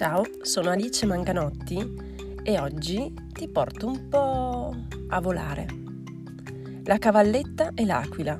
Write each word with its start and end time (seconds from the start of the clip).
Ciao, 0.00 0.24
sono 0.40 0.70
Alice 0.70 1.04
Manganotti 1.04 1.76
e 2.42 2.58
oggi 2.58 3.12
ti 3.34 3.46
porto 3.48 3.86
un 3.86 4.08
po' 4.08 4.74
a 5.08 5.20
volare. 5.20 5.66
La 6.84 6.96
cavalletta 6.96 7.72
e 7.74 7.84
l'aquila. 7.84 8.38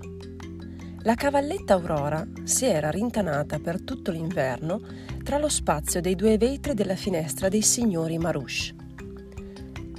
La 1.02 1.14
cavalletta 1.14 1.74
Aurora 1.74 2.26
si 2.44 2.64
era 2.64 2.88
rintanata 2.88 3.58
per 3.58 3.82
tutto 3.82 4.10
l'inverno 4.10 4.80
tra 5.22 5.36
lo 5.36 5.50
spazio 5.50 6.00
dei 6.00 6.16
due 6.16 6.38
vetri 6.38 6.72
della 6.72 6.96
finestra 6.96 7.50
dei 7.50 7.60
signori 7.60 8.16
Marouche. 8.16 8.74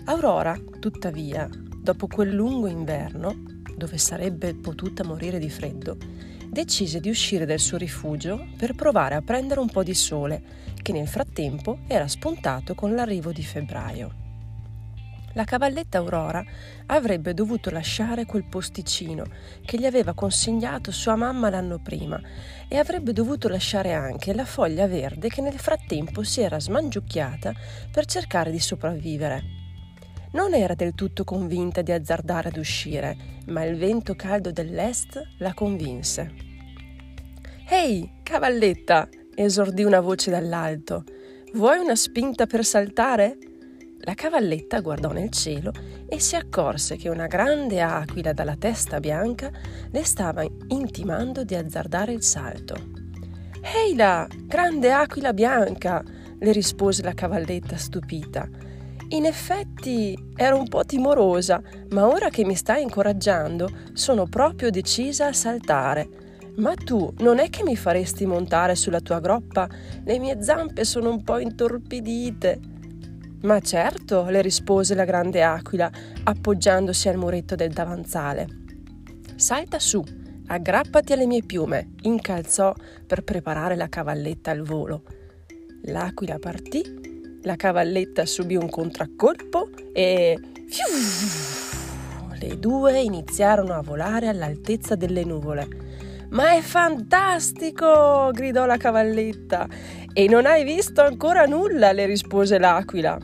Aurora, 0.05 0.59
tuttavia, 0.79 1.47
dopo 1.47 2.07
quel 2.07 2.33
lungo 2.33 2.65
inverno, 2.65 3.35
dove 3.77 3.99
sarebbe 3.99 4.55
potuta 4.55 5.03
morire 5.03 5.37
di 5.37 5.51
freddo, 5.51 5.95
decise 6.51 6.99
di 6.99 7.09
uscire 7.09 7.45
dal 7.45 7.59
suo 7.59 7.77
rifugio 7.77 8.49
per 8.57 8.75
provare 8.75 9.15
a 9.15 9.21
prendere 9.21 9.61
un 9.61 9.69
po' 9.69 9.83
di 9.83 9.93
sole, 9.93 10.43
che 10.81 10.91
nel 10.91 11.07
frattempo 11.07 11.79
era 11.87 12.09
spuntato 12.09 12.75
con 12.75 12.93
l'arrivo 12.93 13.31
di 13.31 13.41
febbraio. 13.41 14.19
La 15.33 15.45
cavalletta 15.45 15.99
Aurora 15.99 16.43
avrebbe 16.87 17.33
dovuto 17.33 17.69
lasciare 17.69 18.25
quel 18.25 18.43
posticino 18.43 19.23
che 19.63 19.77
gli 19.77 19.85
aveva 19.85 20.13
consigliato 20.13 20.91
sua 20.91 21.15
mamma 21.15 21.49
l'anno 21.49 21.79
prima 21.79 22.19
e 22.67 22.77
avrebbe 22.77 23.13
dovuto 23.13 23.47
lasciare 23.47 23.93
anche 23.93 24.33
la 24.33 24.43
foglia 24.43 24.87
verde 24.87 25.29
che 25.29 25.39
nel 25.39 25.57
frattempo 25.57 26.21
si 26.23 26.41
era 26.41 26.59
smangiucchiata 26.59 27.53
per 27.89 28.05
cercare 28.05 28.51
di 28.51 28.59
sopravvivere. 28.59 29.60
Non 30.33 30.53
era 30.53 30.75
del 30.75 30.95
tutto 30.95 31.23
convinta 31.23 31.81
di 31.81 31.91
azzardare 31.91 32.49
ad 32.49 32.57
uscire, 32.57 33.17
ma 33.47 33.63
il 33.63 33.75
vento 33.75 34.15
caldo 34.15 34.51
dell'est 34.51 35.21
la 35.39 35.53
convinse. 35.53 36.31
Ehi, 37.69 38.19
cavalletta! 38.23 39.09
esordì 39.35 39.83
una 39.83 39.99
voce 39.99 40.31
dall'alto. 40.31 41.03
Vuoi 41.53 41.79
una 41.79 41.95
spinta 41.95 42.45
per 42.45 42.63
saltare? 42.63 43.37
La 44.03 44.13
cavalletta 44.13 44.79
guardò 44.79 45.11
nel 45.11 45.29
cielo 45.29 45.71
e 46.07 46.19
si 46.19 46.35
accorse 46.35 46.95
che 46.95 47.09
una 47.09 47.27
grande 47.27 47.81
aquila 47.81 48.33
dalla 48.33 48.55
testa 48.55 48.99
bianca 48.99 49.51
le 49.91 50.03
stava 50.03 50.43
intimando 50.67 51.43
di 51.43 51.55
azzardare 51.55 52.13
il 52.13 52.23
salto. 52.23 52.75
Ehi 53.61 53.95
là, 53.95 54.27
grande 54.45 54.91
aquila 54.91 55.33
bianca! 55.33 56.03
le 56.39 56.51
rispose 56.51 57.03
la 57.03 57.13
cavalletta 57.13 57.77
stupita. 57.77 58.49
In 59.13 59.25
effetti 59.25 60.17
ero 60.37 60.57
un 60.57 60.69
po' 60.69 60.85
timorosa, 60.85 61.61
ma 61.89 62.07
ora 62.07 62.29
che 62.29 62.45
mi 62.45 62.55
stai 62.55 62.81
incoraggiando 62.81 63.69
sono 63.91 64.25
proprio 64.25 64.69
decisa 64.69 65.27
a 65.27 65.33
saltare. 65.33 66.07
Ma 66.55 66.73
tu 66.75 67.13
non 67.17 67.39
è 67.39 67.49
che 67.49 67.63
mi 67.63 67.75
faresti 67.75 68.25
montare 68.25 68.73
sulla 68.75 69.01
tua 69.01 69.19
groppa? 69.19 69.67
Le 70.05 70.17
mie 70.17 70.41
zampe 70.41 70.85
sono 70.85 71.09
un 71.09 71.23
po' 71.23 71.39
intorpidite. 71.39 72.59
Ma 73.41 73.59
certo, 73.59 74.29
le 74.29 74.41
rispose 74.41 74.95
la 74.95 75.03
grande 75.03 75.43
aquila, 75.43 75.91
appoggiandosi 76.23 77.09
al 77.09 77.17
muretto 77.17 77.55
del 77.55 77.73
davanzale. 77.73 78.47
Salta 79.35 79.77
su, 79.79 80.01
aggrappati 80.47 81.11
alle 81.11 81.25
mie 81.25 81.43
piume, 81.43 81.95
incalzò 82.03 82.73
per 83.07 83.23
preparare 83.23 83.75
la 83.75 83.89
cavalletta 83.89 84.51
al 84.51 84.61
volo. 84.61 85.03
L'aquila 85.83 86.39
partì 86.39 87.10
la 87.43 87.55
cavalletta 87.55 88.25
subì 88.25 88.55
un 88.55 88.69
contraccolpo 88.69 89.69
e 89.93 90.39
le 92.39 92.59
due 92.59 92.99
iniziarono 93.01 93.73
a 93.73 93.81
volare 93.81 94.27
all'altezza 94.27 94.95
delle 94.95 95.23
nuvole. 95.23 95.67
Ma 96.29 96.53
è 96.55 96.61
fantastico! 96.61 98.29
gridò 98.31 98.65
la 98.65 98.77
cavalletta. 98.77 99.67
E 100.13 100.27
non 100.27 100.45
hai 100.45 100.63
visto 100.63 101.01
ancora 101.01 101.45
nulla, 101.45 101.91
le 101.91 102.05
rispose 102.05 102.57
l'aquila. 102.57 103.17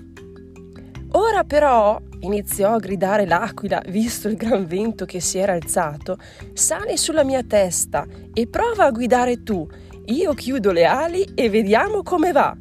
Ora 1.12 1.44
però, 1.46 2.00
iniziò 2.20 2.74
a 2.74 2.80
gridare 2.80 3.26
l'aquila, 3.26 3.82
visto 3.88 4.28
il 4.28 4.36
gran 4.36 4.66
vento 4.66 5.06
che 5.06 5.22
si 5.22 5.38
era 5.38 5.54
alzato, 5.54 6.18
sali 6.54 6.98
sulla 6.98 7.24
mia 7.24 7.44
testa 7.44 8.06
e 8.34 8.48
prova 8.48 8.86
a 8.86 8.92
guidare 8.92 9.42
tu. 9.42 9.66
Io 10.06 10.34
chiudo 10.34 10.72
le 10.72 10.86
ali 10.86 11.26
e 11.34 11.50
vediamo 11.50 12.04
come 12.04 12.32
va. 12.32 12.56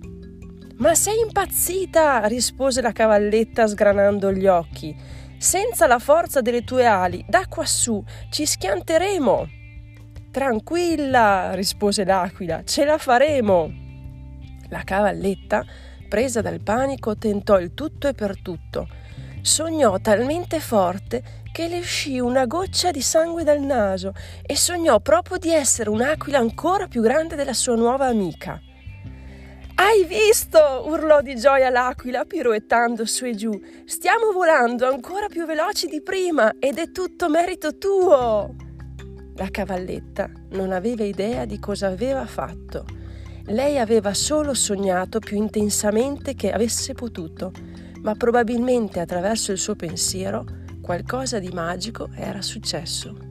Ma 0.78 0.94
sei 0.94 1.20
impazzita, 1.20 2.26
rispose 2.26 2.82
la 2.82 2.92
cavalletta 2.92 3.66
sgranando 3.66 4.30
gli 4.30 4.46
occhi. 4.46 4.94
Senza 5.38 5.86
la 5.86 5.98
forza 5.98 6.42
delle 6.42 6.64
tue 6.64 6.84
ali, 6.84 7.24
da 7.26 7.46
quassù 7.48 8.04
ci 8.28 8.44
schianteremo. 8.44 9.48
Tranquilla, 10.30 11.54
rispose 11.54 12.04
l'aquila, 12.04 12.62
ce 12.64 12.84
la 12.84 12.98
faremo. 12.98 13.72
La 14.68 14.82
cavalletta, 14.84 15.64
presa 16.10 16.42
dal 16.42 16.60
panico, 16.60 17.16
tentò 17.16 17.58
il 17.58 17.72
tutto 17.72 18.08
e 18.08 18.12
per 18.12 18.42
tutto. 18.42 18.86
Sognò 19.40 19.98
talmente 19.98 20.60
forte 20.60 21.22
che 21.52 21.68
le 21.68 21.78
uscì 21.78 22.18
una 22.18 22.44
goccia 22.44 22.90
di 22.90 23.00
sangue 23.00 23.44
dal 23.44 23.62
naso 23.62 24.12
e 24.44 24.54
sognò 24.56 25.00
proprio 25.00 25.38
di 25.38 25.50
essere 25.50 25.88
un'aquila 25.88 26.36
ancora 26.36 26.86
più 26.86 27.00
grande 27.00 27.34
della 27.34 27.54
sua 27.54 27.76
nuova 27.76 28.08
amica. 28.08 28.60
Hai 29.78 30.04
visto? 30.06 30.58
urlò 30.86 31.20
di 31.20 31.36
gioia 31.36 31.68
l'aquila 31.68 32.24
piroettando 32.24 33.04
su 33.04 33.26
e 33.26 33.34
giù. 33.34 33.52
Stiamo 33.84 34.32
volando 34.32 34.86
ancora 34.86 35.26
più 35.28 35.44
veloci 35.44 35.86
di 35.86 36.00
prima 36.00 36.54
ed 36.58 36.78
è 36.78 36.90
tutto 36.92 37.28
merito 37.28 37.76
tuo. 37.76 38.54
La 39.34 39.48
cavalletta 39.50 40.30
non 40.52 40.72
aveva 40.72 41.04
idea 41.04 41.44
di 41.44 41.58
cosa 41.58 41.88
aveva 41.88 42.24
fatto. 42.24 42.86
Lei 43.48 43.78
aveva 43.78 44.14
solo 44.14 44.54
sognato 44.54 45.18
più 45.18 45.36
intensamente 45.36 46.34
che 46.34 46.52
avesse 46.52 46.94
potuto, 46.94 47.52
ma 48.00 48.14
probabilmente 48.14 48.98
attraverso 48.98 49.52
il 49.52 49.58
suo 49.58 49.76
pensiero 49.76 50.46
qualcosa 50.80 51.38
di 51.38 51.50
magico 51.50 52.08
era 52.14 52.40
successo. 52.40 53.25